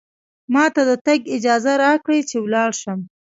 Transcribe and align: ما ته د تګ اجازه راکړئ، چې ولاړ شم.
ما 0.53 0.65
ته 0.73 0.81
د 0.89 0.91
تګ 1.05 1.19
اجازه 1.35 1.73
راکړئ، 1.83 2.19
چې 2.29 2.37
ولاړ 2.45 2.69
شم. 2.81 2.99